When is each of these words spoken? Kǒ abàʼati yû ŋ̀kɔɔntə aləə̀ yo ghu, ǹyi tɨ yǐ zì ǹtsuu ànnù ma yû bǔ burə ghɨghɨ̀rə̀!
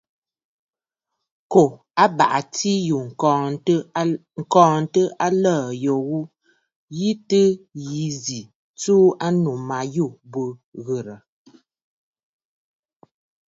Kǒ 1.51 1.63
abàʼati 2.03 2.71
yû 2.87 2.97
ŋ̀kɔɔntə 4.39 5.01
aləə̀ 5.25 5.61
yo 5.83 5.95
ghu, 6.07 6.19
ǹyi 6.95 7.09
tɨ 7.29 7.41
yǐ 7.89 8.03
zì 8.23 8.39
ǹtsuu 8.73 9.05
ànnù 9.25 9.51
ma 9.67 9.79
yû 9.95 10.05
bǔ 10.15 10.19
burə 10.29 10.53
ghɨghɨ̀rə̀! 10.85 11.19